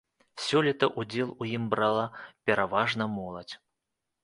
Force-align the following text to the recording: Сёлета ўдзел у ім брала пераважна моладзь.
Сёлета 0.45 0.89
ўдзел 1.01 1.29
у 1.43 1.49
ім 1.59 1.69
брала 1.75 2.05
пераважна 2.49 3.11
моладзь. 3.17 3.55